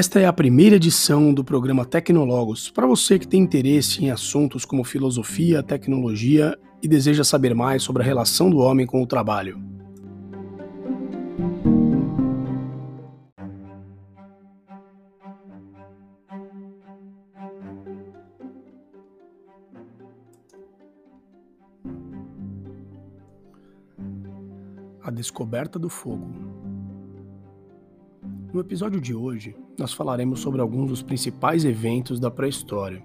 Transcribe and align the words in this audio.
Esta 0.00 0.18
é 0.18 0.24
a 0.24 0.32
primeira 0.32 0.76
edição 0.76 1.30
do 1.34 1.44
programa 1.44 1.84
Tecnólogos 1.84 2.70
para 2.70 2.86
você 2.86 3.18
que 3.18 3.28
tem 3.28 3.42
interesse 3.42 4.02
em 4.02 4.10
assuntos 4.10 4.64
como 4.64 4.82
filosofia, 4.82 5.62
tecnologia 5.62 6.58
e 6.82 6.88
deseja 6.88 7.22
saber 7.22 7.54
mais 7.54 7.82
sobre 7.82 8.02
a 8.02 8.06
relação 8.06 8.48
do 8.48 8.56
homem 8.56 8.86
com 8.86 9.02
o 9.02 9.06
trabalho. 9.06 9.62
A 25.02 25.10
descoberta 25.10 25.78
do 25.78 25.90
fogo. 25.90 26.26
No 28.50 28.60
episódio 28.60 28.98
de 28.98 29.14
hoje, 29.14 29.54
nós 29.80 29.94
falaremos 29.94 30.40
sobre 30.40 30.60
alguns 30.60 30.90
dos 30.90 31.02
principais 31.02 31.64
eventos 31.64 32.20
da 32.20 32.30
pré-história, 32.30 33.02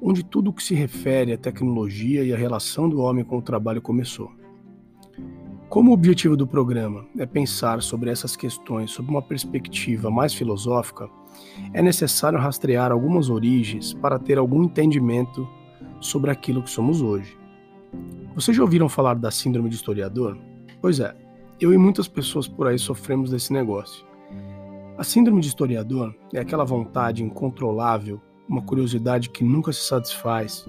onde 0.00 0.24
tudo 0.24 0.50
o 0.50 0.52
que 0.52 0.62
se 0.62 0.74
refere 0.74 1.32
à 1.32 1.36
tecnologia 1.36 2.22
e 2.22 2.32
à 2.32 2.36
relação 2.36 2.88
do 2.88 3.00
homem 3.00 3.24
com 3.24 3.38
o 3.38 3.42
trabalho 3.42 3.82
começou. 3.82 4.30
Como 5.68 5.90
o 5.90 5.94
objetivo 5.94 6.36
do 6.36 6.46
programa 6.46 7.04
é 7.18 7.26
pensar 7.26 7.82
sobre 7.82 8.10
essas 8.10 8.36
questões 8.36 8.92
sob 8.92 9.10
uma 9.10 9.20
perspectiva 9.20 10.08
mais 10.08 10.32
filosófica, 10.32 11.10
é 11.72 11.82
necessário 11.82 12.38
rastrear 12.38 12.92
algumas 12.92 13.28
origens 13.28 13.92
para 13.92 14.18
ter 14.18 14.38
algum 14.38 14.62
entendimento 14.62 15.48
sobre 16.00 16.30
aquilo 16.30 16.62
que 16.62 16.70
somos 16.70 17.02
hoje. 17.02 17.36
Vocês 18.36 18.56
já 18.56 18.62
ouviram 18.62 18.88
falar 18.88 19.14
da 19.14 19.32
síndrome 19.32 19.68
de 19.68 19.74
historiador? 19.74 20.38
Pois 20.80 21.00
é, 21.00 21.12
eu 21.58 21.72
e 21.72 21.78
muitas 21.78 22.06
pessoas 22.06 22.46
por 22.46 22.68
aí 22.68 22.78
sofremos 22.78 23.30
desse 23.30 23.52
negócio. 23.52 24.13
A 24.96 25.02
síndrome 25.02 25.40
de 25.40 25.48
historiador 25.48 26.14
é 26.32 26.38
aquela 26.38 26.64
vontade 26.64 27.24
incontrolável, 27.24 28.20
uma 28.48 28.62
curiosidade 28.62 29.28
que 29.28 29.42
nunca 29.42 29.72
se 29.72 29.80
satisfaz, 29.80 30.64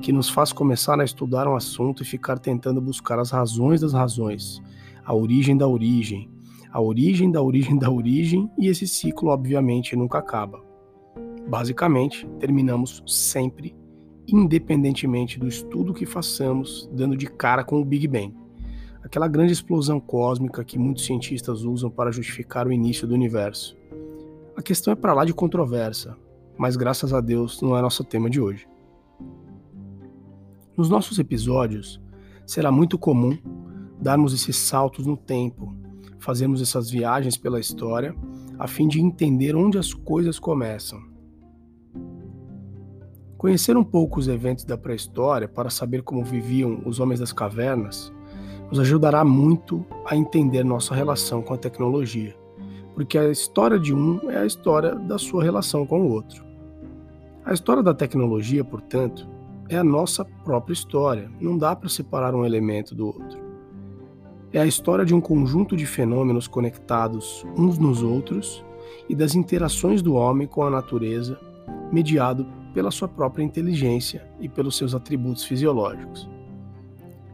que 0.00 0.12
nos 0.12 0.28
faz 0.28 0.52
começar 0.52 1.00
a 1.00 1.04
estudar 1.04 1.48
um 1.48 1.56
assunto 1.56 2.02
e 2.02 2.06
ficar 2.06 2.38
tentando 2.38 2.80
buscar 2.80 3.18
as 3.18 3.32
razões 3.32 3.80
das 3.80 3.92
razões, 3.92 4.62
a 5.04 5.12
origem 5.12 5.56
da 5.56 5.66
origem, 5.66 6.30
a 6.70 6.80
origem 6.80 7.32
da 7.32 7.42
origem 7.42 7.76
da 7.76 7.90
origem, 7.90 8.48
e 8.56 8.68
esse 8.68 8.86
ciclo, 8.86 9.30
obviamente, 9.30 9.96
nunca 9.96 10.18
acaba. 10.18 10.62
Basicamente, 11.48 12.28
terminamos 12.38 13.02
sempre, 13.08 13.74
independentemente 14.28 15.36
do 15.36 15.48
estudo 15.48 15.92
que 15.92 16.06
façamos, 16.06 16.88
dando 16.92 17.16
de 17.16 17.26
cara 17.26 17.64
com 17.64 17.80
o 17.80 17.84
Big 17.84 18.06
Bang 18.06 18.43
aquela 19.04 19.28
grande 19.28 19.52
explosão 19.52 20.00
cósmica 20.00 20.64
que 20.64 20.78
muitos 20.78 21.04
cientistas 21.04 21.62
usam 21.62 21.90
para 21.90 22.10
justificar 22.10 22.66
o 22.66 22.72
início 22.72 23.06
do 23.06 23.12
universo. 23.12 23.76
A 24.56 24.62
questão 24.62 24.92
é 24.92 24.96
para 24.96 25.12
lá 25.12 25.26
de 25.26 25.34
controversa, 25.34 26.16
mas 26.56 26.74
graças 26.74 27.12
a 27.12 27.20
Deus 27.20 27.60
não 27.60 27.76
é 27.76 27.82
nosso 27.82 28.02
tema 28.02 28.30
de 28.30 28.40
hoje. 28.40 28.66
Nos 30.74 30.88
nossos 30.88 31.18
episódios, 31.18 32.00
será 32.46 32.72
muito 32.72 32.98
comum 32.98 33.36
darmos 34.00 34.32
esses 34.32 34.56
saltos 34.56 35.06
no 35.06 35.16
tempo, 35.16 35.76
fazermos 36.18 36.62
essas 36.62 36.90
viagens 36.90 37.36
pela 37.36 37.60
história, 37.60 38.16
a 38.58 38.66
fim 38.66 38.88
de 38.88 39.00
entender 39.00 39.54
onde 39.54 39.76
as 39.76 39.92
coisas 39.92 40.38
começam. 40.38 40.98
Conhecer 43.36 43.76
um 43.76 43.84
pouco 43.84 44.18
os 44.18 44.28
eventos 44.28 44.64
da 44.64 44.78
pré-história 44.78 45.46
para 45.46 45.68
saber 45.68 46.02
como 46.02 46.24
viviam 46.24 46.82
os 46.86 46.98
homens 46.98 47.20
das 47.20 47.32
cavernas 47.32 48.10
nos 48.70 48.80
ajudará 48.80 49.24
muito 49.24 49.84
a 50.06 50.16
entender 50.16 50.64
nossa 50.64 50.94
relação 50.94 51.42
com 51.42 51.54
a 51.54 51.58
tecnologia, 51.58 52.36
porque 52.94 53.18
a 53.18 53.30
história 53.30 53.78
de 53.78 53.94
um 53.94 54.30
é 54.30 54.38
a 54.38 54.46
história 54.46 54.94
da 54.94 55.18
sua 55.18 55.42
relação 55.42 55.86
com 55.86 56.02
o 56.02 56.10
outro. 56.10 56.44
A 57.44 57.52
história 57.52 57.82
da 57.82 57.92
tecnologia, 57.92 58.64
portanto, 58.64 59.28
é 59.68 59.76
a 59.76 59.84
nossa 59.84 60.24
própria 60.24 60.72
história, 60.72 61.30
não 61.40 61.56
dá 61.56 61.74
para 61.74 61.88
separar 61.88 62.34
um 62.34 62.44
elemento 62.44 62.94
do 62.94 63.06
outro. 63.06 63.42
É 64.52 64.60
a 64.60 64.66
história 64.66 65.04
de 65.04 65.14
um 65.14 65.20
conjunto 65.20 65.76
de 65.76 65.84
fenômenos 65.84 66.46
conectados 66.46 67.44
uns 67.58 67.76
nos 67.76 68.02
outros 68.02 68.64
e 69.08 69.14
das 69.14 69.34
interações 69.34 70.00
do 70.00 70.14
homem 70.14 70.46
com 70.46 70.62
a 70.62 70.70
natureza, 70.70 71.38
mediado 71.92 72.46
pela 72.72 72.90
sua 72.90 73.08
própria 73.08 73.42
inteligência 73.42 74.26
e 74.40 74.48
pelos 74.48 74.76
seus 74.76 74.94
atributos 74.94 75.44
fisiológicos. 75.44 76.28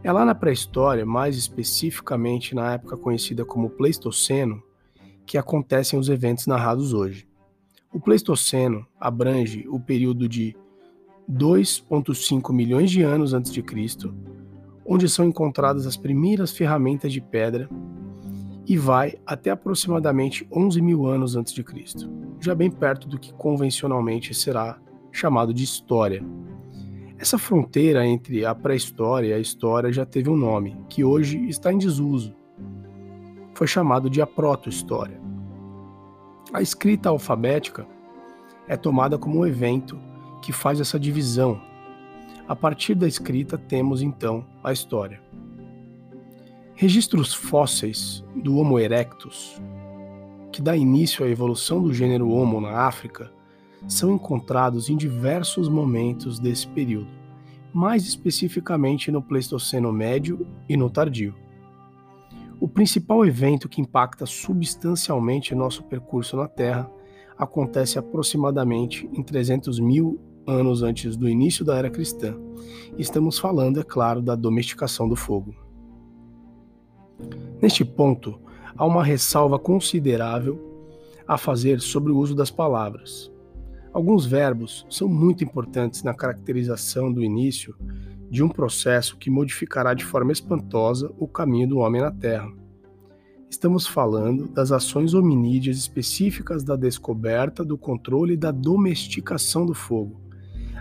É 0.02 0.10
lá 0.10 0.24
na 0.24 0.34
pré-história, 0.34 1.04
mais 1.04 1.36
especificamente 1.36 2.54
na 2.54 2.72
época 2.72 2.96
conhecida 2.96 3.44
como 3.44 3.68
Pleistoceno, 3.68 4.62
que 5.26 5.36
acontecem 5.36 5.98
os 5.98 6.08
eventos 6.08 6.46
narrados 6.46 6.94
hoje. 6.94 7.28
O 7.92 8.00
Pleistoceno 8.00 8.86
abrange 8.98 9.66
o 9.68 9.78
período 9.78 10.26
de 10.26 10.56
2,5 11.30 12.50
milhões 12.52 12.90
de 12.90 13.02
anos 13.02 13.34
antes 13.34 13.52
de 13.52 13.62
Cristo, 13.62 14.14
onde 14.86 15.06
são 15.06 15.26
encontradas 15.26 15.86
as 15.86 15.98
primeiras 15.98 16.50
ferramentas 16.50 17.12
de 17.12 17.20
pedra, 17.20 17.68
e 18.66 18.78
vai 18.78 19.16
até 19.26 19.50
aproximadamente 19.50 20.48
11 20.50 20.80
mil 20.80 21.06
anos 21.06 21.36
antes 21.36 21.52
de 21.52 21.62
Cristo, 21.62 22.10
já 22.40 22.54
bem 22.54 22.70
perto 22.70 23.06
do 23.06 23.18
que 23.18 23.34
convencionalmente 23.34 24.32
será 24.32 24.78
chamado 25.12 25.52
de 25.52 25.64
história. 25.64 26.24
Essa 27.20 27.36
fronteira 27.36 28.06
entre 28.06 28.46
a 28.46 28.54
pré-história 28.54 29.28
e 29.28 29.32
a 29.34 29.38
história 29.38 29.92
já 29.92 30.06
teve 30.06 30.30
um 30.30 30.36
nome, 30.36 30.74
que 30.88 31.04
hoje 31.04 31.36
está 31.50 31.70
em 31.70 31.76
desuso. 31.76 32.34
Foi 33.52 33.66
chamado 33.66 34.08
de 34.08 34.22
a 34.22 34.26
proto-história. 34.26 35.20
A 36.50 36.62
escrita 36.62 37.10
alfabética 37.10 37.86
é 38.66 38.74
tomada 38.74 39.18
como 39.18 39.40
um 39.40 39.46
evento 39.46 40.00
que 40.40 40.50
faz 40.50 40.80
essa 40.80 40.98
divisão. 40.98 41.60
A 42.48 42.56
partir 42.56 42.94
da 42.94 43.06
escrita 43.06 43.58
temos 43.58 44.00
então 44.00 44.46
a 44.64 44.72
história. 44.72 45.20
Registros 46.74 47.34
fósseis 47.34 48.24
do 48.34 48.56
Homo 48.56 48.78
erectus, 48.78 49.60
que 50.50 50.62
dá 50.62 50.74
início 50.74 51.22
à 51.22 51.28
evolução 51.28 51.82
do 51.82 51.92
gênero 51.92 52.30
Homo 52.30 52.62
na 52.62 52.86
África, 52.86 53.30
são 53.88 54.12
encontrados 54.14 54.88
em 54.88 54.96
diversos 54.96 55.68
momentos 55.68 56.38
desse 56.38 56.66
período, 56.68 57.10
mais 57.72 58.06
especificamente 58.06 59.10
no 59.10 59.22
Pleistoceno 59.22 59.92
Médio 59.92 60.46
e 60.68 60.76
no 60.76 60.90
Tardio. 60.90 61.34
O 62.60 62.68
principal 62.68 63.24
evento 63.24 63.68
que 63.68 63.80
impacta 63.80 64.26
substancialmente 64.26 65.54
nosso 65.54 65.82
percurso 65.84 66.36
na 66.36 66.46
Terra 66.46 66.90
acontece 67.38 67.98
aproximadamente 67.98 69.08
em 69.14 69.22
300 69.22 69.80
mil 69.80 70.20
anos 70.46 70.82
antes 70.82 71.16
do 71.16 71.28
início 71.28 71.64
da 71.64 71.76
era 71.76 71.88
cristã. 71.88 72.36
Estamos 72.98 73.38
falando, 73.38 73.80
é 73.80 73.82
claro, 73.82 74.20
da 74.20 74.34
domesticação 74.34 75.08
do 75.08 75.16
fogo. 75.16 75.54
Neste 77.62 77.84
ponto, 77.84 78.38
há 78.76 78.84
uma 78.84 79.04
ressalva 79.04 79.58
considerável 79.58 80.58
a 81.26 81.38
fazer 81.38 81.80
sobre 81.80 82.12
o 82.12 82.18
uso 82.18 82.34
das 82.34 82.50
palavras. 82.50 83.30
Alguns 83.92 84.24
verbos 84.24 84.86
são 84.88 85.08
muito 85.08 85.42
importantes 85.42 86.04
na 86.04 86.14
caracterização 86.14 87.12
do 87.12 87.24
início 87.24 87.74
de 88.30 88.40
um 88.40 88.48
processo 88.48 89.16
que 89.16 89.28
modificará 89.28 89.94
de 89.94 90.04
forma 90.04 90.30
espantosa 90.30 91.12
o 91.18 91.26
caminho 91.26 91.68
do 91.68 91.78
homem 91.78 92.00
na 92.00 92.12
Terra. 92.12 92.52
Estamos 93.50 93.88
falando 93.88 94.46
das 94.46 94.70
ações 94.70 95.12
hominídeas 95.12 95.76
específicas 95.76 96.62
da 96.62 96.76
descoberta, 96.76 97.64
do 97.64 97.76
controle 97.76 98.34
e 98.34 98.36
da 98.36 98.52
domesticação 98.52 99.66
do 99.66 99.74
fogo. 99.74 100.20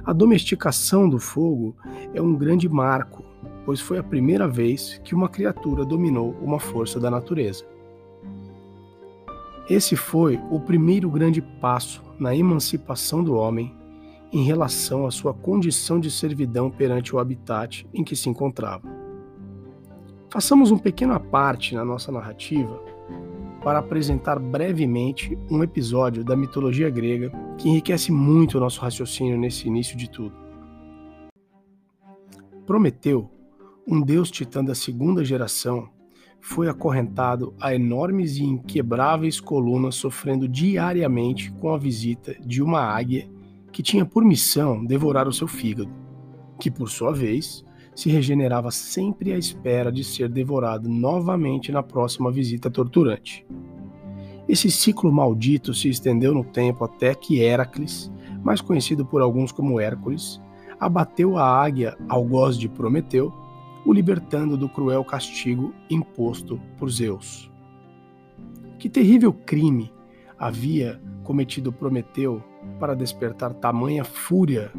A 0.03 0.13
domesticação 0.13 1.09
do 1.09 1.17
fogo 1.17 1.75
é 2.13 2.21
um 2.21 2.35
grande 2.35 2.69
marco, 2.69 3.25
pois 3.65 3.81
foi 3.81 3.97
a 3.97 4.03
primeira 4.03 4.47
vez 4.47 5.01
que 5.03 5.15
uma 5.15 5.27
criatura 5.27 5.83
dominou 5.83 6.38
uma 6.44 6.59
força 6.59 7.00
da 7.00 7.09
natureza. 7.09 7.65
Esse 9.69 9.95
foi 9.95 10.39
o 10.50 10.60
primeiro 10.60 11.10
grande 11.12 11.42
passo 11.42 12.04
na 12.18 12.36
emancipação 12.36 13.24
do 13.24 13.36
homem 13.36 13.71
em 14.33 14.44
relação 14.44 15.06
à 15.06 15.12
sua 15.12 15.31
condição 15.31 16.00
de 16.00 16.10
servidão 16.10 16.71
perante 16.71 17.16
o 17.16 17.19
habitat 17.19 17.88
em 17.94 18.04
que 18.04 18.16
se 18.16 18.30
encontrava. 18.30 18.88
Façamos 20.31 20.71
um 20.71 20.77
pequeno 20.77 21.13
aparte 21.13 21.75
na 21.75 21.86
nossa 21.86 22.12
narrativa 22.12 22.81
para 23.63 23.80
apresentar 23.80 24.39
brevemente 24.39 25.38
um 25.51 25.63
episódio 25.63 26.24
da 26.24 26.36
mitologia 26.36 26.89
grega 26.89 27.31
que 27.57 27.69
enriquece 27.69 28.12
muito 28.12 28.57
o 28.57 28.60
nosso 28.60 28.81
raciocínio 28.81 29.38
nesse 29.38 29.68
início 29.68 29.95
de 29.95 30.10
tudo. 30.10 30.36
Prometeu, 32.66 33.30
um 33.88 34.01
deus 34.01 34.31
titã 34.31 34.63
da 34.63 34.74
segunda 34.74 35.24
geração, 35.24 35.89
foi 36.41 36.69
acorrentado 36.69 37.53
a 37.59 37.74
enormes 37.74 38.38
e 38.38 38.44
inquebráveis 38.44 39.39
colunas, 39.39 39.95
sofrendo 39.95 40.47
diariamente 40.47 41.51
com 41.51 41.74
a 41.74 41.77
visita 41.77 42.36
de 42.45 42.62
uma 42.62 42.81
águia 42.81 43.30
que 43.71 43.83
tinha 43.83 44.06
por 44.06 44.24
missão 44.24 44.83
devorar 44.83 45.27
o 45.27 45.33
seu 45.33 45.47
fígado, 45.47 45.91
que 46.59 46.71
por 46.71 46.89
sua 46.89 47.13
vez 47.13 47.63
se 47.95 48.09
regenerava 48.09 48.71
sempre 48.71 49.33
à 49.33 49.38
espera 49.38 49.91
de 49.91 50.03
ser 50.03 50.30
devorado 50.30 50.88
novamente 50.88 51.71
na 51.71 51.83
próxima 51.83 52.31
visita 52.31 52.69
torturante. 52.69 53.45
Esse 54.47 54.71
ciclo 54.71 55.12
maldito 55.12 55.74
se 55.74 55.89
estendeu 55.89 56.33
no 56.33 56.44
tempo 56.44 56.83
até 56.83 57.13
que 57.13 57.39
Heracles, 57.39 58.12
mais 58.42 58.62
conhecido 58.62 59.06
por 59.06 59.21
alguns 59.21 59.51
como 59.51 59.80
Hércules, 59.80 60.42
abateu 60.80 61.38
a 61.38 61.45
águia 61.45 61.97
algoz 62.07 62.57
de 62.57 62.69
Prometeu, 62.69 63.33
o 63.85 63.93
libertando 63.93 64.57
do 64.57 64.67
cruel 64.67 65.03
castigo 65.03 65.73
imposto 65.89 66.59
por 66.77 66.89
Zeus. 66.89 67.51
Que 68.77 68.89
terrível 68.89 69.33
crime 69.33 69.91
havia 70.37 71.01
cometido 71.23 71.71
Prometeu 71.71 72.43
para 72.79 72.95
despertar 72.95 73.53
tamanha 73.53 74.03
fúria 74.03 74.71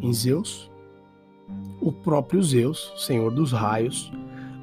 em 0.00 0.12
Zeus? 0.12 0.70
O 1.80 1.90
próprio 1.90 2.42
Zeus, 2.42 2.92
senhor 2.96 3.32
dos 3.32 3.52
raios, 3.52 4.12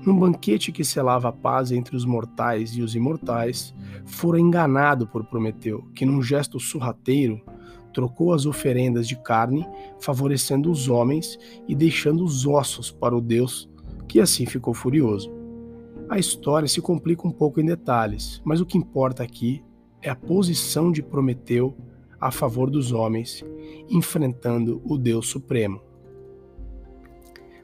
num 0.05 0.17
banquete 0.17 0.71
que 0.71 0.85
selava 0.85 1.29
a 1.29 1.33
paz 1.33 1.71
entre 1.71 1.95
os 1.95 2.05
mortais 2.05 2.77
e 2.77 2.81
os 2.81 2.95
imortais, 2.95 3.75
fora 4.05 4.39
enganado 4.39 5.07
por 5.07 5.25
Prometeu, 5.25 5.83
que 5.93 6.05
num 6.05 6.21
gesto 6.21 6.59
surrateiro 6.59 7.41
trocou 7.97 8.31
as 8.31 8.45
oferendas 8.45 9.07
de 9.07 9.15
carne, 9.15 9.67
favorecendo 9.99 10.69
os 10.69 10.87
homens 10.87 11.35
e 11.67 11.73
deixando 11.73 12.23
os 12.23 12.45
ossos 12.45 12.91
para 12.91 13.17
o 13.17 13.19
deus, 13.19 13.67
que 14.07 14.19
assim 14.19 14.45
ficou 14.45 14.71
furioso. 14.71 15.33
A 16.07 16.19
história 16.19 16.67
se 16.67 16.79
complica 16.79 17.27
um 17.27 17.31
pouco 17.31 17.59
em 17.59 17.65
detalhes, 17.65 18.39
mas 18.45 18.61
o 18.61 18.67
que 18.67 18.77
importa 18.77 19.23
aqui 19.23 19.63
é 19.99 20.11
a 20.11 20.15
posição 20.15 20.91
de 20.91 21.01
Prometeu 21.01 21.75
a 22.21 22.29
favor 22.29 22.69
dos 22.69 22.91
homens, 22.91 23.43
enfrentando 23.89 24.79
o 24.85 24.95
Deus 24.95 25.27
Supremo. 25.27 25.81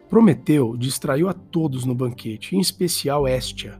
Prometeu 0.09 0.75
distraiu 0.75 1.29
a 1.29 1.33
todos 1.33 1.85
no 1.85 1.93
banquete, 1.93 2.55
em 2.55 2.59
especial 2.59 3.27
Éstia, 3.27 3.79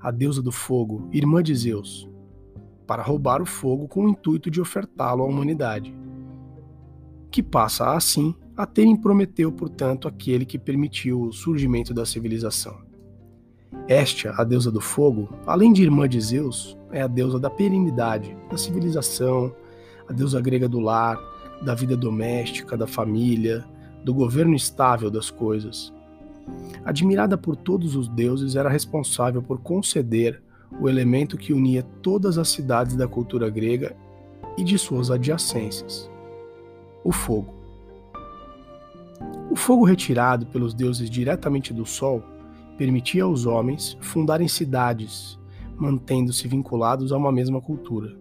a 0.00 0.10
deusa 0.10 0.40
do 0.40 0.50
fogo, 0.50 1.10
irmã 1.12 1.42
de 1.42 1.54
Zeus, 1.54 2.09
para 2.90 3.04
roubar 3.04 3.40
o 3.40 3.46
fogo 3.46 3.86
com 3.86 4.04
o 4.04 4.08
intuito 4.08 4.50
de 4.50 4.60
ofertá-lo 4.60 5.22
à 5.22 5.24
humanidade. 5.24 5.94
Que 7.30 7.40
passa 7.40 7.94
assim 7.94 8.34
a 8.56 8.66
ter 8.66 8.82
em 8.82 8.96
Prometeu, 8.96 9.52
portanto, 9.52 10.08
aquele 10.08 10.44
que 10.44 10.58
permitiu 10.58 11.22
o 11.22 11.32
surgimento 11.32 11.94
da 11.94 12.04
civilização. 12.04 12.76
Éstia, 13.86 14.32
a 14.36 14.42
deusa 14.42 14.72
do 14.72 14.80
fogo, 14.80 15.28
além 15.46 15.72
de 15.72 15.84
irmã 15.84 16.08
de 16.08 16.20
Zeus, 16.20 16.76
é 16.90 17.00
a 17.00 17.06
deusa 17.06 17.38
da 17.38 17.48
perenidade, 17.48 18.36
da 18.50 18.58
civilização, 18.58 19.54
a 20.08 20.12
deusa 20.12 20.40
grega 20.40 20.68
do 20.68 20.80
lar, 20.80 21.16
da 21.62 21.76
vida 21.76 21.96
doméstica, 21.96 22.76
da 22.76 22.88
família, 22.88 23.64
do 24.04 24.12
governo 24.12 24.56
estável 24.56 25.12
das 25.12 25.30
coisas. 25.30 25.92
Admirada 26.84 27.38
por 27.38 27.54
todos 27.54 27.94
os 27.94 28.08
deuses, 28.08 28.56
era 28.56 28.68
responsável 28.68 29.40
por 29.40 29.60
conceder 29.60 30.42
o 30.78 30.88
elemento 30.88 31.38
que 31.38 31.52
unia 31.52 31.82
todas 32.02 32.38
as 32.38 32.48
cidades 32.48 32.96
da 32.96 33.08
cultura 33.08 33.48
grega 33.48 33.96
e 34.56 34.62
de 34.62 34.78
suas 34.78 35.10
adjacências: 35.10 36.10
o 37.02 37.12
fogo. 37.12 37.54
O 39.50 39.56
fogo 39.56 39.84
retirado 39.84 40.46
pelos 40.46 40.74
deuses 40.74 41.10
diretamente 41.10 41.72
do 41.72 41.84
sol 41.84 42.22
permitia 42.78 43.24
aos 43.24 43.46
homens 43.46 43.96
fundarem 44.00 44.48
cidades, 44.48 45.38
mantendo-se 45.76 46.46
vinculados 46.46 47.12
a 47.12 47.16
uma 47.16 47.32
mesma 47.32 47.60
cultura. 47.60 48.16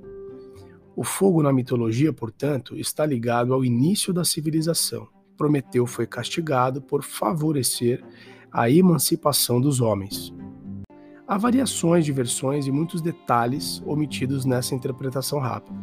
O 0.95 1.03
fogo 1.03 1.43
na 1.43 1.53
mitologia, 1.53 2.11
portanto, 2.11 2.75
está 2.75 3.05
ligado 3.05 3.53
ao 3.53 3.63
início 3.63 4.11
da 4.11 4.25
civilização 4.25 5.07
Prometeu 5.39 5.87
foi 5.87 6.05
castigado 6.05 6.81
por 6.81 7.01
favorecer 7.01 8.03
a 8.51 8.69
emancipação 8.69 9.61
dos 9.61 9.79
homens. 9.79 10.33
Há 11.29 11.37
variações 11.37 12.05
de 12.05 12.11
versões 12.11 12.65
e 12.65 12.71
muitos 12.71 13.03
detalhes 13.03 13.83
omitidos 13.85 14.45
nessa 14.45 14.73
interpretação 14.73 15.37
rápida. 15.37 15.77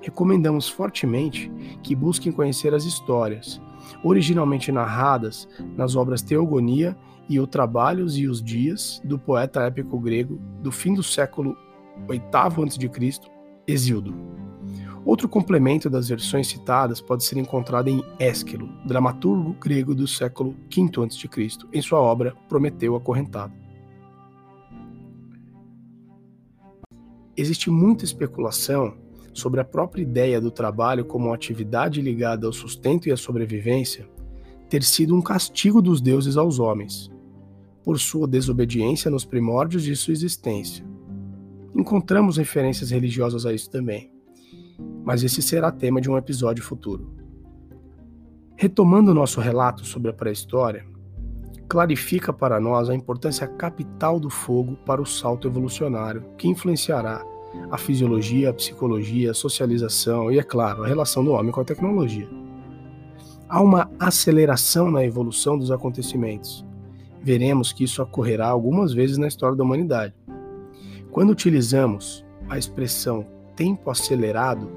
Recomendamos 0.00 0.68
fortemente 0.68 1.48
que 1.84 1.94
busquem 1.94 2.32
conhecer 2.32 2.74
as 2.74 2.84
histórias, 2.84 3.62
originalmente 4.02 4.72
narradas 4.72 5.48
nas 5.76 5.94
obras 5.94 6.20
Teogonia 6.20 6.98
e 7.28 7.38
o 7.38 7.46
Trabalhos 7.46 8.18
e 8.18 8.26
os 8.26 8.42
Dias 8.42 9.00
do 9.04 9.16
poeta 9.16 9.60
épico 9.62 10.00
grego 10.00 10.40
do 10.60 10.72
fim 10.72 10.94
do 10.94 11.02
século 11.04 11.56
VIII 12.08 12.20
a.C., 12.32 13.20
Exildo. 13.68 14.12
Outro 15.04 15.28
complemento 15.28 15.88
das 15.88 16.08
versões 16.08 16.48
citadas 16.48 17.00
pode 17.00 17.22
ser 17.22 17.38
encontrado 17.38 17.86
em 17.86 18.02
Ésquilo, 18.18 18.68
dramaturgo 18.84 19.52
grego 19.60 19.94
do 19.94 20.08
século 20.08 20.56
V 20.68 20.90
a.C., 21.04 21.68
em 21.72 21.80
sua 21.80 22.00
obra 22.00 22.34
Prometeu 22.48 22.96
Acorrentado. 22.96 23.61
Existe 27.36 27.70
muita 27.70 28.04
especulação 28.04 28.94
sobre 29.32 29.60
a 29.60 29.64
própria 29.64 30.02
ideia 30.02 30.40
do 30.40 30.50
trabalho 30.50 31.04
como 31.04 31.32
atividade 31.32 32.02
ligada 32.02 32.46
ao 32.46 32.52
sustento 32.52 33.08
e 33.08 33.12
à 33.12 33.16
sobrevivência 33.16 34.08
ter 34.68 34.82
sido 34.82 35.14
um 35.14 35.20
castigo 35.20 35.82
dos 35.82 36.00
deuses 36.00 36.36
aos 36.36 36.58
homens, 36.58 37.10
por 37.84 37.98
sua 37.98 38.26
desobediência 38.26 39.10
nos 39.10 39.24
primórdios 39.24 39.82
de 39.82 39.94
sua 39.94 40.12
existência. 40.12 40.84
Encontramos 41.74 42.36
referências 42.36 42.90
religiosas 42.90 43.44
a 43.44 43.52
isso 43.52 43.70
também 43.70 44.12
mas 45.04 45.22
esse 45.22 45.42
será 45.42 45.70
tema 45.70 46.00
de 46.00 46.10
um 46.10 46.16
episódio 46.16 46.62
futuro. 46.62 47.12
Retomando 48.56 49.14
nosso 49.14 49.40
relato 49.40 49.84
sobre 49.84 50.10
a 50.10 50.14
pré-história, 50.14 50.86
clarifica 51.72 52.34
para 52.34 52.60
nós 52.60 52.90
a 52.90 52.94
importância 52.94 53.46
capital 53.46 54.20
do 54.20 54.28
fogo 54.28 54.76
para 54.84 55.00
o 55.00 55.06
salto 55.06 55.48
evolucionário 55.48 56.22
que 56.36 56.46
influenciará 56.46 57.24
a 57.70 57.78
fisiologia, 57.78 58.50
a 58.50 58.52
psicologia, 58.52 59.30
a 59.30 59.34
socialização 59.34 60.30
e, 60.30 60.38
é 60.38 60.42
claro, 60.42 60.84
a 60.84 60.86
relação 60.86 61.24
do 61.24 61.32
homem 61.32 61.50
com 61.50 61.62
a 61.62 61.64
tecnologia. 61.64 62.28
Há 63.48 63.62
uma 63.62 63.90
aceleração 63.98 64.90
na 64.90 65.02
evolução 65.02 65.56
dos 65.56 65.70
acontecimentos. 65.70 66.62
Veremos 67.22 67.72
que 67.72 67.84
isso 67.84 68.02
ocorrerá 68.02 68.48
algumas 68.48 68.92
vezes 68.92 69.16
na 69.16 69.26
história 69.26 69.56
da 69.56 69.64
humanidade. 69.64 70.12
Quando 71.10 71.30
utilizamos 71.30 72.22
a 72.50 72.58
expressão 72.58 73.26
tempo 73.56 73.90
acelerado, 73.90 74.70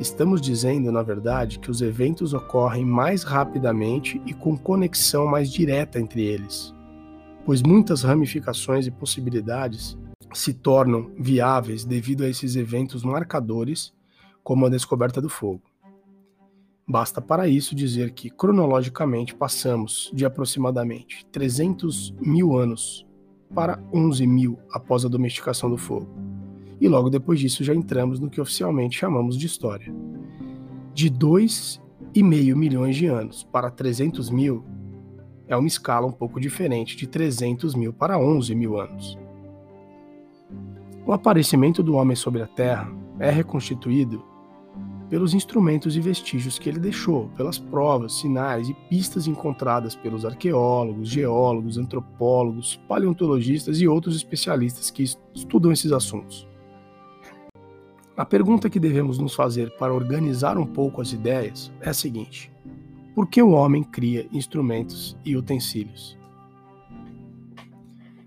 estamos 0.00 0.40
dizendo, 0.40 0.92
na 0.92 1.02
verdade, 1.02 1.58
que 1.58 1.70
os 1.70 1.80
eventos 1.80 2.34
ocorrem 2.34 2.84
mais 2.84 3.22
rapidamente 3.22 4.20
e 4.26 4.34
com 4.34 4.56
conexão 4.56 5.26
mais 5.26 5.50
direta 5.50 5.98
entre 5.98 6.22
eles, 6.22 6.74
pois 7.44 7.62
muitas 7.62 8.02
ramificações 8.02 8.86
e 8.86 8.90
possibilidades 8.90 9.96
se 10.34 10.52
tornam 10.52 11.10
viáveis 11.18 11.84
devido 11.84 12.24
a 12.24 12.28
esses 12.28 12.56
eventos 12.56 13.02
marcadores, 13.02 13.92
como 14.42 14.66
a 14.66 14.68
descoberta 14.68 15.20
do 15.20 15.28
fogo. 15.28 15.62
Basta 16.88 17.20
para 17.20 17.48
isso 17.48 17.74
dizer 17.74 18.12
que, 18.12 18.30
cronologicamente, 18.30 19.34
passamos 19.34 20.10
de 20.14 20.24
aproximadamente 20.24 21.26
300 21.32 22.14
mil 22.20 22.56
anos 22.56 23.04
para 23.54 23.82
11 23.92 24.26
mil 24.26 24.58
após 24.70 25.04
a 25.04 25.08
domesticação 25.08 25.68
do 25.68 25.76
fogo 25.76 26.25
e 26.80 26.88
logo 26.88 27.10
depois 27.10 27.40
disso 27.40 27.64
já 27.64 27.74
entramos 27.74 28.20
no 28.20 28.30
que 28.30 28.40
oficialmente 28.40 28.98
chamamos 28.98 29.36
de 29.36 29.46
história. 29.46 29.92
De 30.92 31.10
2,5 31.10 32.54
milhões 32.54 32.96
de 32.96 33.06
anos 33.06 33.44
para 33.44 33.70
300 33.70 34.30
mil 34.30 34.64
é 35.48 35.56
uma 35.56 35.68
escala 35.68 36.06
um 36.06 36.12
pouco 36.12 36.40
diferente 36.40 36.96
de 36.96 37.06
300 37.06 37.74
mil 37.74 37.92
para 37.92 38.18
11 38.18 38.54
mil 38.54 38.80
anos. 38.80 39.18
O 41.06 41.12
aparecimento 41.12 41.82
do 41.82 41.94
homem 41.94 42.16
sobre 42.16 42.42
a 42.42 42.46
Terra 42.46 42.92
é 43.18 43.30
reconstituído 43.30 44.24
pelos 45.08 45.34
instrumentos 45.34 45.96
e 45.96 46.00
vestígios 46.00 46.58
que 46.58 46.68
ele 46.68 46.80
deixou, 46.80 47.28
pelas 47.36 47.58
provas, 47.58 48.14
sinais 48.14 48.68
e 48.68 48.74
pistas 48.88 49.28
encontradas 49.28 49.94
pelos 49.94 50.24
arqueólogos, 50.24 51.08
geólogos, 51.08 51.78
antropólogos, 51.78 52.80
paleontologistas 52.88 53.80
e 53.80 53.86
outros 53.86 54.16
especialistas 54.16 54.90
que 54.90 55.04
estudam 55.32 55.70
esses 55.70 55.92
assuntos. 55.92 56.46
A 58.16 58.24
pergunta 58.24 58.70
que 58.70 58.80
devemos 58.80 59.18
nos 59.18 59.34
fazer 59.34 59.70
para 59.76 59.92
organizar 59.92 60.56
um 60.56 60.64
pouco 60.64 61.02
as 61.02 61.12
ideias 61.12 61.70
é 61.82 61.90
a 61.90 61.94
seguinte: 61.94 62.50
por 63.14 63.28
que 63.28 63.42
o 63.42 63.50
homem 63.50 63.84
cria 63.84 64.26
instrumentos 64.32 65.14
e 65.22 65.36
utensílios? 65.36 66.16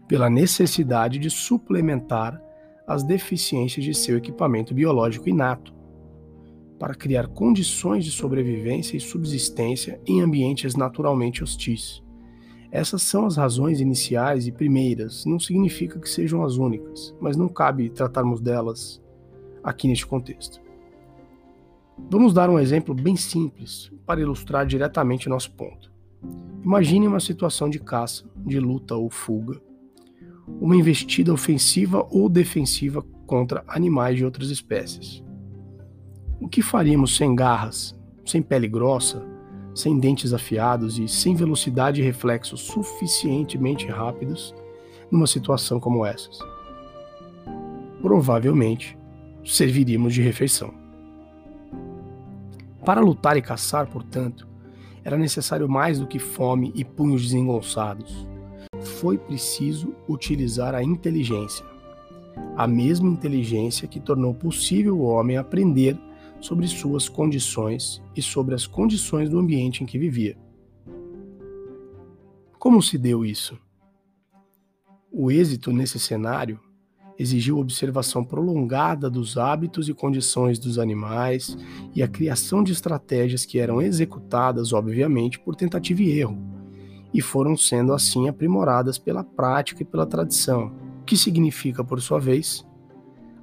Pela 0.08 0.29
necessidade 0.29 1.17
de 1.17 1.31
suplementar 1.31 2.39
as 2.86 3.03
deficiências 3.03 3.84
de 3.84 3.96
seu 3.96 4.15
equipamento 4.15 4.75
biológico 4.75 5.27
inato, 5.27 5.74
para 6.77 6.93
criar 6.93 7.27
condições 7.27 8.05
de 8.05 8.12
sobrevivência 8.12 8.96
e 8.96 9.00
subsistência 9.00 10.00
em 10.05 10.22
ambientes 10.22 10.75
naturalmente 10.75 11.43
hostis. 11.43 12.03
Essas 12.72 13.01
são 13.01 13.25
as 13.25 13.38
razões 13.38 13.81
iniciais 13.81 14.46
e 14.46 14.51
primeiras, 14.51 15.25
não 15.25 15.39
significa 15.39 16.00
que 16.00 16.08
sejam 16.08 16.43
as 16.43 16.58
únicas, 16.58 17.15
mas 17.19 17.36
não 17.36 17.50
cabe 17.50 17.89
tratarmos 17.89 18.39
delas 18.39 19.01
aqui 19.63 19.87
neste 19.87 20.05
contexto. 20.05 20.61
Vamos 22.09 22.33
dar 22.33 22.49
um 22.49 22.59
exemplo 22.59 22.95
bem 22.95 23.15
simples 23.15 23.91
para 24.05 24.21
ilustrar 24.21 24.65
diretamente 24.65 25.29
nosso 25.29 25.51
ponto. 25.51 25.91
Imagine 26.63 27.07
uma 27.07 27.19
situação 27.19 27.69
de 27.69 27.79
caça, 27.79 28.23
de 28.37 28.59
luta 28.59 28.95
ou 28.95 29.09
fuga. 29.09 29.61
uma 30.59 30.75
investida 30.75 31.31
ofensiva 31.31 32.07
ou 32.09 32.27
defensiva 32.27 33.03
contra 33.25 33.63
animais 33.67 34.17
de 34.17 34.25
outras 34.25 34.49
espécies. 34.49 35.23
O 36.41 36.47
que 36.47 36.61
faríamos 36.61 37.15
sem 37.15 37.35
garras, 37.35 37.95
sem 38.25 38.41
pele 38.41 38.67
grossa, 38.67 39.23
sem 39.75 39.99
dentes 39.99 40.33
afiados 40.33 40.97
e 40.97 41.07
sem 41.07 41.35
velocidade 41.35 42.01
e 42.01 42.03
reflexos 42.03 42.61
suficientemente 42.61 43.85
rápidos 43.87 44.55
numa 45.11 45.27
situação 45.27 45.79
como 45.79 46.05
essas? 46.05 46.39
Provavelmente 48.01 48.97
serviríamos 49.46 50.13
de 50.13 50.22
refeição. 50.22 50.74
Para 52.86 53.01
lutar 53.01 53.38
e 53.38 53.41
caçar, 53.41 53.88
portanto, 53.88 54.48
era 55.03 55.17
necessário 55.17 55.67
mais 55.67 56.00
do 56.00 56.08
que 56.08 56.19
fome 56.19 56.72
e 56.75 56.84
punhos 56.84 57.24
desengonçados. 57.24 58.27
Foi 59.00 59.17
preciso 59.17 59.93
utilizar 60.08 60.74
a 60.74 60.84
inteligência, 60.84 61.65
a 62.55 62.67
mesma 62.67 63.10
inteligência 63.10 63.88
que 63.88 64.00
tornou 64.00 64.34
possível 64.34 64.98
o 64.98 65.03
homem 65.03 65.38
aprender 65.38 65.98
sobre 66.39 66.67
suas 66.67 67.10
condições 67.10 68.01
e 68.15 68.22
sobre 68.22 68.55
as 68.55 68.65
condições 68.65 69.29
do 69.29 69.39
ambiente 69.39 69.84
em 69.84 69.86
que 69.86 70.00
vivia. 70.00 70.38
Como 72.58 72.81
se 72.81 72.98
deu 72.98 73.25
isso? 73.25 73.58
O 75.12 75.31
êxito 75.31 75.72
nesse 75.72 76.00
cenário 76.00 76.60
exigiu 77.19 77.59
observação 77.59 78.23
prolongada 78.23 79.09
dos 79.09 79.38
hábitos 79.38 79.89
e 79.89 79.93
condições 79.93 80.57
dos 80.57 80.79
animais 80.79 81.57
e 81.93 82.01
a 82.01 82.07
criação 82.07 82.63
de 82.63 82.71
estratégias 82.71 83.45
que 83.45 83.59
eram 83.59 83.81
executadas, 83.81 84.71
obviamente, 84.71 85.38
por 85.38 85.53
tentativa 85.53 86.01
e 86.01 86.17
erro, 86.17 86.38
e 87.13 87.21
foram 87.21 87.57
sendo 87.57 87.91
assim 87.91 88.29
aprimoradas 88.29 88.97
pela 88.97 89.23
prática 89.23 89.83
e 89.83 89.85
pela 89.85 90.05
tradição, 90.05 90.71
o 91.01 91.03
que 91.03 91.17
significa, 91.17 91.83
por 91.83 92.01
sua 92.01 92.19
vez, 92.19 92.65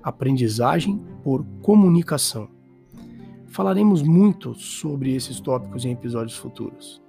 aprendizagem 0.02 0.98
por 1.22 1.44
comunicação. 1.60 2.48
Falaremos 3.48 4.02
muito 4.02 4.54
sobre 4.54 5.14
esses 5.14 5.38
tópicos 5.38 5.84
em 5.84 5.92
episódios 5.92 6.36
futuros. 6.36 7.02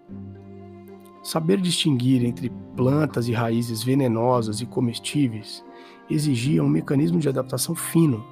Saber 1.27 1.60
distinguir 1.60 2.24
entre 2.24 2.50
plantas 2.74 3.27
e 3.27 3.34
raízes 3.34 3.84
venenosas 3.84 4.62
e 4.62 4.65
comestíveis 4.65 5.62
exigia 6.10 6.63
um 6.63 6.69
mecanismo 6.69 7.19
de 7.19 7.27
adaptação 7.27 7.75
fino, 7.75 8.25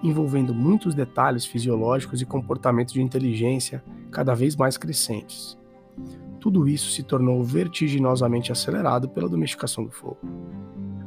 envolvendo 0.00 0.54
muitos 0.54 0.94
detalhes 0.94 1.44
fisiológicos 1.44 2.22
e 2.22 2.24
comportamentos 2.24 2.94
de 2.94 3.02
inteligência 3.02 3.82
cada 4.12 4.32
vez 4.32 4.54
mais 4.54 4.76
crescentes. 4.76 5.58
Tudo 6.38 6.68
isso 6.68 6.92
se 6.92 7.02
tornou 7.02 7.42
vertiginosamente 7.42 8.52
acelerado 8.52 9.08
pela 9.08 9.28
domesticação 9.28 9.82
do 9.82 9.90
fogo. 9.90 10.20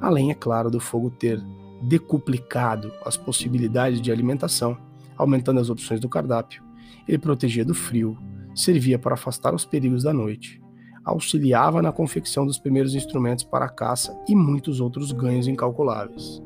Além, 0.02 0.30
é 0.30 0.36
claro, 0.36 0.70
do 0.70 0.82
fogo 0.82 1.10
ter 1.10 1.42
decuplicado 1.84 2.92
as 3.06 3.16
possibilidades 3.16 4.02
de 4.02 4.12
alimentação, 4.12 4.78
aumentando 5.16 5.62
as 5.62 5.70
opções 5.70 6.02
do 6.02 6.10
cardápio, 6.10 6.62
ele 7.08 7.18
protegia 7.18 7.64
do 7.64 7.74
frio, 7.74 8.18
servia 8.54 9.00
para 9.00 9.14
afastar 9.14 9.56
os 9.56 9.64
perigos 9.64 10.04
da 10.04 10.12
noite, 10.12 10.62
auxiliava 11.04 11.82
na 11.82 11.92
confecção 11.92 12.46
dos 12.46 12.58
primeiros 12.58 12.96
instrumentos 12.96 13.44
para 13.44 13.66
a 13.66 13.70
caça 13.70 14.18
e 14.28 14.36
muitos 14.36 14.80
outros 14.80 15.12
ganhos 15.12 15.48
incalculáveis. 15.48 16.42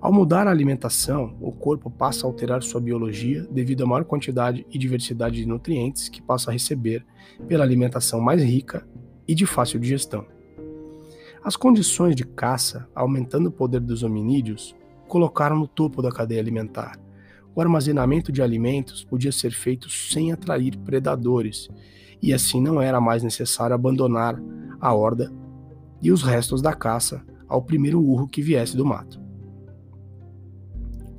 Ao 0.00 0.12
mudar 0.12 0.46
a 0.46 0.50
alimentação, 0.50 1.36
o 1.40 1.50
corpo 1.50 1.90
passa 1.90 2.26
a 2.26 2.28
alterar 2.28 2.62
sua 2.62 2.80
biologia 2.80 3.46
devido 3.50 3.82
à 3.82 3.86
maior 3.86 4.04
quantidade 4.04 4.66
e 4.70 4.78
diversidade 4.78 5.36
de 5.36 5.46
nutrientes 5.46 6.08
que 6.08 6.22
passa 6.22 6.50
a 6.50 6.52
receber 6.52 7.04
pela 7.48 7.64
alimentação 7.64 8.20
mais 8.20 8.42
rica 8.42 8.86
e 9.26 9.34
de 9.34 9.46
fácil 9.46 9.80
digestão. 9.80 10.26
As 11.42 11.56
condições 11.56 12.14
de 12.14 12.24
caça, 12.24 12.88
aumentando 12.94 13.48
o 13.48 13.52
poder 13.52 13.80
dos 13.80 14.02
hominídeos, 14.02 14.74
colocaram 15.08 15.58
no 15.58 15.66
topo 15.66 16.02
da 16.02 16.10
cadeia 16.10 16.40
alimentar. 16.40 16.98
O 17.54 17.60
armazenamento 17.60 18.30
de 18.30 18.42
alimentos 18.42 19.04
podia 19.04 19.32
ser 19.32 19.52
feito 19.52 19.88
sem 19.88 20.30
atrair 20.30 20.76
predadores 20.78 21.68
e 22.22 22.32
assim 22.32 22.60
não 22.60 22.80
era 22.80 23.00
mais 23.00 23.22
necessário 23.22 23.74
abandonar 23.74 24.40
a 24.80 24.92
horda 24.92 25.32
e 26.02 26.10
os 26.10 26.22
restos 26.22 26.60
da 26.60 26.72
caça 26.72 27.24
ao 27.48 27.62
primeiro 27.62 28.00
urro 28.00 28.28
que 28.28 28.42
viesse 28.42 28.76
do 28.76 28.84
mato. 28.84 29.20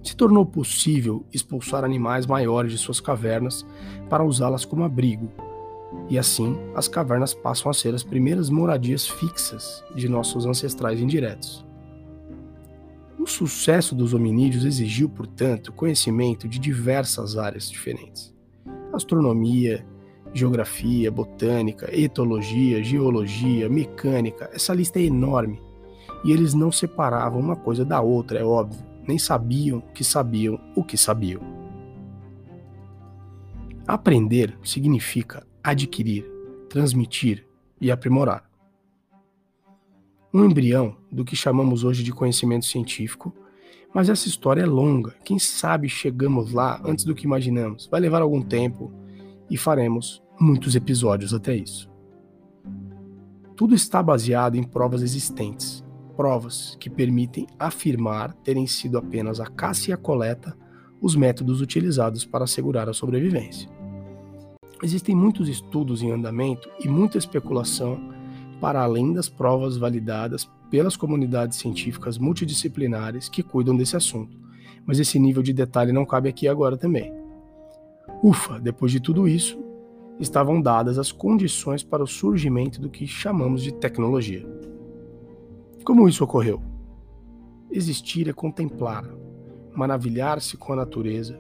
Se 0.04 0.16
tornou 0.16 0.46
possível 0.46 1.26
expulsar 1.34 1.84
animais 1.84 2.26
maiores 2.26 2.72
de 2.72 2.78
suas 2.78 3.00
cavernas 3.00 3.66
para 4.10 4.24
usá-las 4.24 4.64
como 4.64 4.84
abrigo, 4.84 5.30
e 6.10 6.18
assim 6.18 6.58
as 6.76 6.88
cavernas 6.88 7.34
passam 7.34 7.70
a 7.70 7.74
ser 7.74 7.94
as 7.94 8.04
primeiras 8.04 8.50
moradias 8.50 9.08
fixas 9.08 9.84
de 9.96 10.08
nossos 10.08 10.46
ancestrais 10.46 11.00
indiretos. 11.00 11.66
O 13.20 13.26
sucesso 13.26 13.94
dos 13.94 14.14
hominídeos 14.14 14.64
exigiu, 14.64 15.10
portanto, 15.10 15.74
conhecimento 15.74 16.48
de 16.48 16.60
diversas 16.60 17.38
áreas 17.38 17.70
diferentes: 17.70 18.34
astronomia, 18.94 19.86
geografia, 20.34 21.12
botânica, 21.12 21.90
etologia, 21.96 22.84
geologia, 22.84 23.70
mecânica. 23.70 24.50
Essa 24.54 24.74
lista 24.74 25.00
é 25.00 25.04
enorme. 25.04 25.62
E 26.24 26.32
eles 26.32 26.54
não 26.54 26.72
separavam 26.72 27.40
uma 27.40 27.56
coisa 27.56 27.86
da 27.86 28.02
outra, 28.02 28.40
é 28.40 28.44
óbvio. 28.44 28.86
Nem 29.08 29.18
sabiam 29.18 29.82
que 29.94 30.04
sabiam 30.04 30.60
o 30.76 30.84
que 30.84 30.98
sabiam. 30.98 31.42
Aprender 33.88 34.58
significa 34.64 35.48
adquirir, 35.64 36.26
transmitir 36.70 37.48
e 37.80 37.90
aprimorar. 37.90 38.50
Um 40.34 40.44
embrião 40.44 40.98
do 41.10 41.24
que 41.24 41.36
chamamos 41.36 41.86
hoje 41.86 42.04
de 42.04 42.12
conhecimento 42.12 42.66
científico, 42.66 43.34
mas 43.94 44.10
essa 44.10 44.28
história 44.28 44.62
é 44.62 44.66
longa. 44.66 45.16
Quem 45.24 45.40
sabe 45.40 45.88
chegamos 45.88 46.52
lá 46.52 46.82
antes 46.84 47.06
do 47.06 47.16
que 47.16 47.26
imaginamos. 47.26 47.88
Vai 47.90 48.02
levar 48.02 48.22
algum 48.22 48.42
tempo 48.42 48.92
e 49.50 49.58
faremos 49.58 50.24
muitos 50.40 50.76
episódios 50.76 51.34
até 51.34 51.56
isso. 51.56 51.90
Tudo 53.56 53.74
está 53.74 54.04
baseado 54.04 54.56
em 54.56 54.64
provas 54.64 55.02
existentes, 55.02 55.84
provas 56.16 56.76
que 56.80 56.90
permitem 56.90 57.48
afirmar 57.58 58.34
terem 58.44 58.68
sido 58.68 58.98
apenas 58.98 59.40
a 59.40 59.48
caça 59.48 59.90
e 59.90 59.94
a 59.94 59.98
coleta 59.98 60.56
os 61.02 61.16
métodos 61.16 61.62
utilizados 61.62 62.26
para 62.26 62.44
assegurar 62.44 62.90
a 62.90 62.94
sobrevivência. 62.94 63.70
Existem 64.84 65.16
muitos 65.16 65.50
estudos 65.50 66.02
em 66.02 66.12
andamento 66.12 66.70
e 66.80 66.88
muita 66.88 67.18
especulação 67.18 68.00
para 68.62 68.82
além 68.82 69.14
das 69.14 69.30
provas 69.30 69.78
validadas 69.78 70.50
pelas 70.70 70.96
comunidades 70.96 71.58
científicas 71.58 72.18
multidisciplinares 72.18 73.30
que 73.30 73.44
cuidam 73.44 73.76
desse 73.76 73.96
assunto, 73.96 74.38
mas 74.86 75.00
esse 75.00 75.18
nível 75.18 75.42
de 75.42 75.54
detalhe 75.54 75.92
não 75.92 76.06
cabe 76.06 76.30
aqui 76.30 76.48
agora 76.48 76.78
também. 76.78 77.17
Ufa, 78.24 78.60
depois 78.60 78.92
de 78.92 79.00
tudo 79.00 79.28
isso, 79.28 79.58
estavam 80.20 80.62
dadas 80.62 80.98
as 80.98 81.12
condições 81.12 81.84
para 81.84 82.04
o 82.04 82.08
surgimento 82.08 82.82
do 82.82 82.90
que 82.90 83.06
chamamos 83.06 83.62
de 83.62 83.72
tecnologia. 83.72 84.46
Como 85.84 86.08
isso 86.10 86.24
ocorreu? 86.24 86.62
Existir 87.72 88.28
é 88.28 88.34
contemplar, 88.34 89.06
maravilhar-se 89.76 90.58
com 90.58 90.74
a 90.74 90.78
natureza 90.78 91.40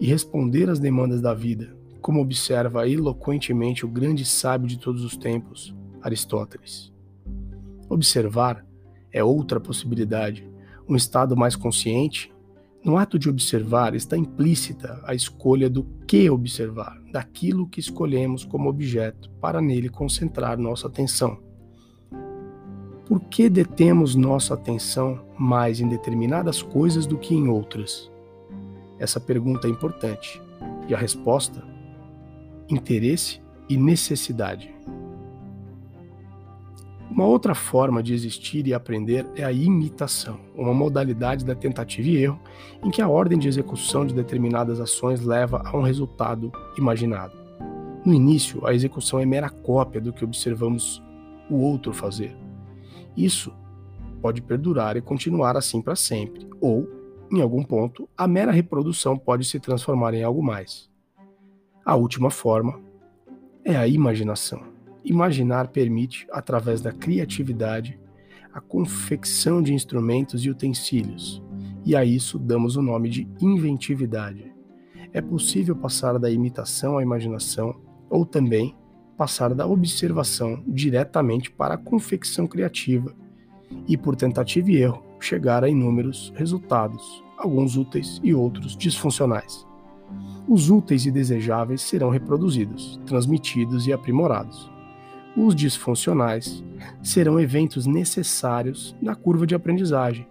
e 0.00 0.06
responder 0.06 0.68
às 0.68 0.78
demandas 0.78 1.20
da 1.20 1.32
vida, 1.32 1.76
como 2.00 2.20
observa 2.20 2.88
eloquentemente 2.88 3.86
o 3.86 3.88
grande 3.88 4.24
sábio 4.24 4.68
de 4.68 4.78
todos 4.78 5.04
os 5.04 5.16
tempos, 5.16 5.74
Aristóteles. 6.02 6.92
Observar 7.88 8.66
é 9.12 9.22
outra 9.22 9.60
possibilidade, 9.60 10.48
um 10.88 10.96
estado 10.96 11.36
mais 11.36 11.54
consciente 11.54 12.31
no 12.84 12.96
ato 12.96 13.18
de 13.18 13.28
observar 13.28 13.94
está 13.94 14.16
implícita 14.16 15.00
a 15.04 15.14
escolha 15.14 15.70
do 15.70 15.84
que 16.06 16.28
observar, 16.28 17.00
daquilo 17.12 17.68
que 17.68 17.78
escolhemos 17.78 18.44
como 18.44 18.68
objeto 18.68 19.30
para 19.40 19.60
nele 19.60 19.88
concentrar 19.88 20.58
nossa 20.58 20.88
atenção. 20.88 21.38
Por 23.06 23.20
que 23.20 23.48
detemos 23.48 24.14
nossa 24.14 24.54
atenção 24.54 25.24
mais 25.38 25.80
em 25.80 25.88
determinadas 25.88 26.62
coisas 26.62 27.06
do 27.06 27.18
que 27.18 27.34
em 27.34 27.48
outras? 27.48 28.10
Essa 28.98 29.20
pergunta 29.20 29.68
é 29.68 29.70
importante 29.70 30.40
e 30.88 30.94
a 30.94 30.98
resposta: 30.98 31.62
interesse 32.68 33.40
e 33.68 33.76
necessidade. 33.76 34.71
Uma 37.12 37.26
outra 37.26 37.54
forma 37.54 38.02
de 38.02 38.14
existir 38.14 38.66
e 38.66 38.72
aprender 38.72 39.26
é 39.36 39.44
a 39.44 39.52
imitação, 39.52 40.40
uma 40.56 40.72
modalidade 40.72 41.44
da 41.44 41.54
tentativa 41.54 42.08
e 42.08 42.16
erro 42.16 42.40
em 42.82 42.90
que 42.90 43.02
a 43.02 43.08
ordem 43.08 43.38
de 43.38 43.46
execução 43.46 44.06
de 44.06 44.14
determinadas 44.14 44.80
ações 44.80 45.20
leva 45.20 45.60
a 45.62 45.76
um 45.76 45.82
resultado 45.82 46.50
imaginado. 46.78 47.36
No 48.02 48.14
início, 48.14 48.66
a 48.66 48.72
execução 48.72 49.20
é 49.20 49.26
mera 49.26 49.50
cópia 49.50 50.00
do 50.00 50.10
que 50.10 50.24
observamos 50.24 51.02
o 51.50 51.56
outro 51.56 51.92
fazer. 51.92 52.34
Isso 53.14 53.52
pode 54.22 54.40
perdurar 54.40 54.96
e 54.96 55.02
continuar 55.02 55.54
assim 55.54 55.82
para 55.82 55.94
sempre, 55.94 56.48
ou, 56.62 56.88
em 57.30 57.42
algum 57.42 57.62
ponto, 57.62 58.08
a 58.16 58.26
mera 58.26 58.50
reprodução 58.50 59.18
pode 59.18 59.44
se 59.44 59.60
transformar 59.60 60.14
em 60.14 60.22
algo 60.22 60.42
mais. 60.42 60.88
A 61.84 61.94
última 61.94 62.30
forma 62.30 62.80
é 63.66 63.76
a 63.76 63.86
imaginação. 63.86 64.71
Imaginar 65.04 65.68
permite, 65.68 66.26
através 66.30 66.80
da 66.80 66.92
criatividade, 66.92 67.98
a 68.52 68.60
confecção 68.60 69.62
de 69.62 69.72
instrumentos 69.72 70.44
e 70.44 70.50
utensílios, 70.50 71.42
e 71.84 71.96
a 71.96 72.04
isso 72.04 72.38
damos 72.38 72.76
o 72.76 72.82
nome 72.82 73.08
de 73.08 73.28
inventividade. 73.40 74.52
É 75.12 75.20
possível 75.20 75.74
passar 75.74 76.18
da 76.18 76.30
imitação 76.30 76.98
à 76.98 77.02
imaginação 77.02 77.74
ou 78.08 78.24
também 78.24 78.76
passar 79.16 79.54
da 79.54 79.66
observação 79.66 80.62
diretamente 80.66 81.50
para 81.50 81.74
a 81.74 81.78
confecção 81.78 82.46
criativa 82.46 83.14
e, 83.86 83.96
por 83.96 84.16
tentativa 84.16 84.70
e 84.70 84.76
erro, 84.76 85.02
chegar 85.20 85.64
a 85.64 85.68
inúmeros 85.68 86.32
resultados, 86.34 87.22
alguns 87.38 87.76
úteis 87.76 88.20
e 88.22 88.34
outros 88.34 88.76
disfuncionais. 88.76 89.66
Os 90.48 90.70
úteis 90.70 91.06
e 91.06 91.10
desejáveis 91.10 91.82
serão 91.82 92.10
reproduzidos, 92.10 93.00
transmitidos 93.06 93.86
e 93.86 93.92
aprimorados. 93.92 94.71
Os 95.36 95.54
disfuncionais 95.54 96.62
serão 97.02 97.40
eventos 97.40 97.86
necessários 97.86 98.94
na 99.00 99.14
curva 99.14 99.46
de 99.46 99.54
aprendizagem. 99.54 100.26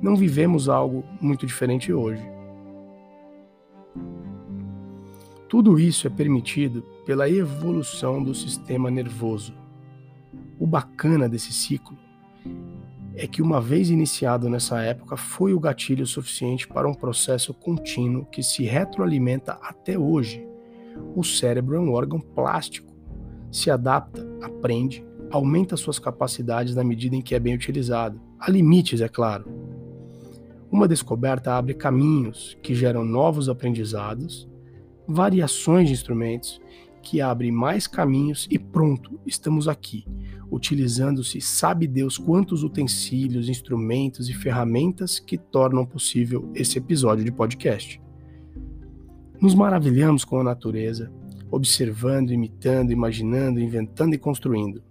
Não 0.00 0.16
vivemos 0.16 0.70
algo 0.70 1.04
muito 1.20 1.46
diferente 1.46 1.92
hoje. 1.92 2.22
Tudo 5.48 5.78
isso 5.78 6.06
é 6.06 6.10
permitido 6.10 6.82
pela 7.04 7.28
evolução 7.28 8.22
do 8.24 8.34
sistema 8.34 8.90
nervoso. 8.90 9.52
O 10.58 10.66
bacana 10.66 11.28
desse 11.28 11.52
ciclo 11.52 11.98
é 13.14 13.26
que, 13.26 13.42
uma 13.42 13.60
vez 13.60 13.90
iniciado 13.90 14.48
nessa 14.48 14.80
época, 14.80 15.14
foi 15.14 15.52
o 15.52 15.60
gatilho 15.60 16.06
suficiente 16.06 16.66
para 16.66 16.88
um 16.88 16.94
processo 16.94 17.52
contínuo 17.52 18.24
que 18.24 18.42
se 18.42 18.64
retroalimenta 18.64 19.58
até 19.60 19.98
hoje. 19.98 20.46
O 21.14 21.22
cérebro 21.22 21.76
é 21.76 21.80
um 21.80 21.92
órgão 21.92 22.18
plástico, 22.18 22.91
se 23.52 23.70
adapta, 23.70 24.26
aprende, 24.42 25.04
aumenta 25.30 25.76
suas 25.76 25.98
capacidades 25.98 26.74
na 26.74 26.82
medida 26.82 27.14
em 27.14 27.22
que 27.22 27.34
é 27.34 27.38
bem 27.38 27.54
utilizado. 27.54 28.20
Há 28.40 28.50
limites, 28.50 29.00
é 29.00 29.08
claro. 29.08 29.44
Uma 30.70 30.88
descoberta 30.88 31.54
abre 31.54 31.74
caminhos 31.74 32.56
que 32.62 32.74
geram 32.74 33.04
novos 33.04 33.48
aprendizados, 33.48 34.48
variações 35.06 35.88
de 35.88 35.94
instrumentos 35.94 36.60
que 37.02 37.20
abrem 37.20 37.52
mais 37.52 37.86
caminhos 37.86 38.48
e 38.50 38.58
pronto, 38.58 39.20
estamos 39.26 39.68
aqui, 39.68 40.06
utilizando-se 40.50 41.40
sabe 41.40 41.86
Deus 41.86 42.16
quantos 42.16 42.62
utensílios, 42.62 43.48
instrumentos 43.48 44.28
e 44.30 44.32
ferramentas 44.32 45.18
que 45.18 45.36
tornam 45.36 45.84
possível 45.84 46.50
esse 46.54 46.78
episódio 46.78 47.24
de 47.24 47.32
podcast. 47.32 48.00
Nos 49.40 49.54
maravilhamos 49.54 50.24
com 50.24 50.40
a 50.40 50.44
natureza, 50.44 51.12
observando, 51.52 52.32
imitando, 52.32 52.90
imaginando, 52.90 53.60
inventando 53.60 54.14
e 54.14 54.18
construindo. 54.18 54.82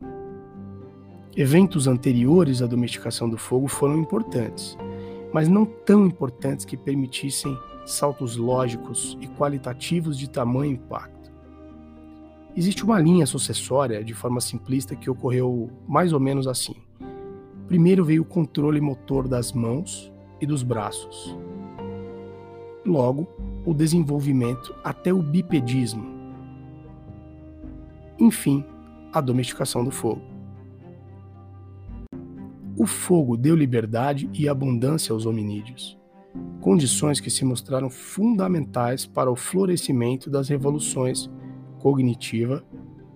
Eventos 1.35 1.87
anteriores 1.87 2.61
à 2.61 2.67
domesticação 2.67 3.27
do 3.27 3.37
fogo 3.37 3.67
foram 3.67 3.97
importantes, 3.97 4.77
mas 5.33 5.49
não 5.49 5.65
tão 5.65 6.05
importantes 6.05 6.63
que 6.63 6.77
permitissem 6.77 7.57
saltos 7.83 8.37
lógicos 8.37 9.17
e 9.19 9.27
qualitativos 9.27 10.17
de 10.17 10.29
tamanho 10.29 10.73
impacto. 10.73 11.31
Existe 12.55 12.83
uma 12.83 12.99
linha 12.99 13.25
sucessória, 13.25 14.03
de 14.03 14.13
forma 14.13 14.39
simplista, 14.39 14.95
que 14.95 15.09
ocorreu 15.09 15.69
mais 15.87 16.13
ou 16.13 16.19
menos 16.19 16.47
assim. 16.47 16.75
Primeiro 17.67 18.03
veio 18.03 18.21
o 18.21 18.25
controle 18.25 18.81
motor 18.81 19.27
das 19.27 19.51
mãos 19.53 20.11
e 20.39 20.45
dos 20.45 20.61
braços. 20.61 21.35
Logo, 22.85 23.27
o 23.65 23.73
desenvolvimento 23.73 24.75
até 24.83 25.13
o 25.13 25.23
bipedismo. 25.23 26.20
Enfim, 28.19 28.63
a 29.13 29.19
domesticação 29.19 29.83
do 29.83 29.91
fogo. 29.91 30.21
O 32.77 32.87
fogo 32.87 33.35
deu 33.37 33.55
liberdade 33.55 34.29
e 34.33 34.47
abundância 34.47 35.13
aos 35.13 35.25
hominídeos, 35.25 35.97
condições 36.61 37.19
que 37.19 37.29
se 37.29 37.43
mostraram 37.43 37.89
fundamentais 37.89 39.05
para 39.05 39.29
o 39.29 39.35
florescimento 39.35 40.29
das 40.29 40.49
revoluções 40.49 41.29
cognitiva 41.79 42.63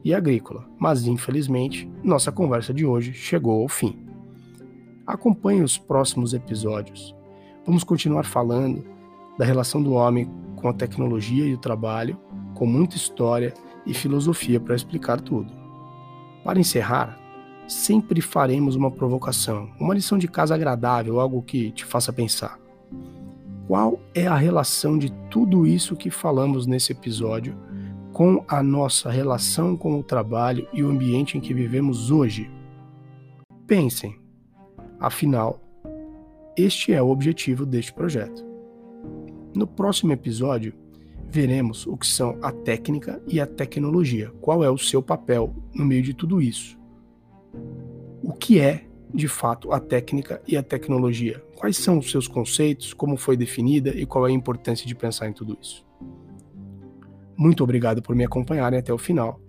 e 0.04 0.14
agrícola, 0.14 0.68
mas 0.78 1.08
infelizmente 1.08 1.90
nossa 2.04 2.32
conversa 2.32 2.74
de 2.74 2.86
hoje 2.86 3.14
chegou 3.14 3.62
ao 3.62 3.68
fim. 3.68 4.06
Acompanhe 5.08 5.64
os 5.64 5.78
próximos 5.78 6.34
episódios. 6.34 7.16
Vamos 7.66 7.84
continuar 7.84 8.26
falando 8.26 8.84
da 9.38 9.46
relação 9.46 9.82
do 9.82 9.94
homem 9.94 10.30
com 10.56 10.68
a 10.68 10.74
tecnologia 10.74 11.46
e 11.46 11.54
o 11.54 11.60
trabalho, 11.60 12.20
com 12.54 12.66
muita 12.66 12.96
história 12.96 13.54
e 13.86 13.94
filosofia 13.94 14.60
para 14.60 14.76
explicar 14.76 15.22
tudo. 15.22 15.52
Para 16.44 16.60
encerrar, 16.60 17.20
sempre 17.68 18.22
faremos 18.22 18.76
uma 18.76 18.92
provocação, 18.92 19.70
uma 19.80 19.94
lição 19.94 20.18
de 20.18 20.28
casa 20.28 20.56
agradável, 20.56 21.20
algo 21.20 21.42
que 21.42 21.72
te 21.72 21.86
faça 21.86 22.14
pensar. 22.14 22.60
Qual 23.68 24.00
é 24.14 24.28
a 24.28 24.36
relação 24.36 24.98
de 24.98 25.12
tudo 25.30 25.66
isso 25.66 25.96
que 25.96 26.12
falamos 26.12 26.68
nesse 26.68 26.92
episódio 26.92 27.58
com 28.16 28.46
a 28.48 28.64
nossa 28.64 29.12
relação 29.12 29.76
com 29.76 30.00
o 30.00 30.04
trabalho 30.04 30.66
e 30.72 30.82
o 30.82 30.90
ambiente 30.90 31.38
em 31.38 31.42
que 31.42 31.54
vivemos 31.54 32.12
hoje. 32.12 32.50
Pensem, 33.68 34.18
afinal, 34.98 35.60
este 36.56 36.94
é 36.94 37.02
o 37.02 37.10
objetivo 37.10 37.66
deste 37.66 37.92
projeto. 37.92 38.42
No 39.54 39.68
próximo 39.68 40.14
episódio, 40.14 40.74
veremos 41.28 41.86
o 41.86 41.98
que 41.98 42.08
são 42.08 42.38
a 42.42 42.52
técnica 42.52 43.22
e 43.28 43.40
a 43.40 43.46
tecnologia, 43.46 44.32
qual 44.42 44.64
é 44.64 44.70
o 44.70 44.78
seu 44.78 45.02
papel 45.02 45.54
no 45.74 45.86
meio 45.86 46.02
de 46.02 46.14
tudo 46.14 46.42
isso. 46.42 46.78
O 48.24 48.34
que 48.34 48.60
é, 48.60 48.86
de 49.14 49.28
fato, 49.28 49.72
a 49.72 49.80
técnica 49.80 50.42
e 50.48 50.58
a 50.58 50.64
tecnologia? 50.64 51.44
Quais 51.56 51.78
são 51.78 51.98
os 51.98 52.10
seus 52.10 52.28
conceitos, 52.28 52.94
como 52.94 53.18
foi 53.18 53.38
definida 53.38 53.90
e 53.90 54.06
qual 54.06 54.28
é 54.28 54.30
a 54.30 54.34
importância 54.34 54.88
de 54.88 54.96
pensar 54.96 55.28
em 55.28 55.34
tudo 55.34 55.58
isso? 55.62 55.86
Muito 57.38 57.64
obrigado 57.64 58.02
por 58.02 58.16
me 58.16 58.24
acompanharem 58.24 58.80
até 58.80 58.94
o 58.94 58.98
final. 58.98 59.40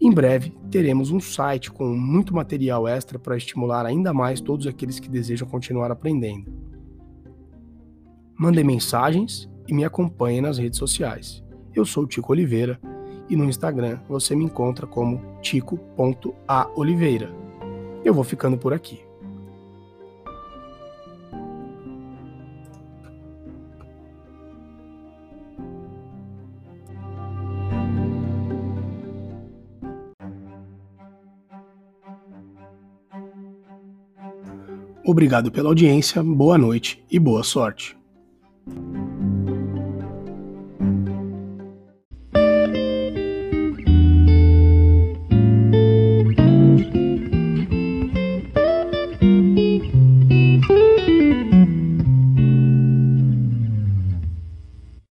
Em 0.00 0.12
breve 0.12 0.56
teremos 0.70 1.10
um 1.10 1.18
site 1.18 1.72
com 1.72 1.86
muito 1.88 2.32
material 2.32 2.86
extra 2.86 3.18
para 3.18 3.36
estimular 3.36 3.84
ainda 3.84 4.14
mais 4.14 4.40
todos 4.40 4.66
aqueles 4.66 5.00
que 5.00 5.08
desejam 5.08 5.48
continuar 5.48 5.90
aprendendo. 5.90 6.52
Mandem 8.38 8.62
mensagens 8.62 9.50
e 9.68 9.74
me 9.74 9.84
acompanhem 9.84 10.40
nas 10.40 10.58
redes 10.58 10.78
sociais. 10.78 11.44
Eu 11.74 11.84
sou 11.84 12.06
Tico 12.06 12.32
Oliveira 12.32 12.80
e 13.28 13.36
no 13.36 13.44
Instagram 13.44 14.00
você 14.08 14.34
me 14.34 14.44
encontra 14.44 14.86
como 14.86 15.20
tico.aoliveira. 15.42 17.30
Eu 18.02 18.14
vou 18.14 18.24
ficando 18.24 18.56
por 18.56 18.72
aqui. 18.72 19.00
Obrigado 35.04 35.50
pela 35.50 35.70
audiência, 35.70 36.22
boa 36.22 36.58
noite 36.58 37.02
e 37.10 37.18
boa 37.18 37.42
sorte. 37.42 37.97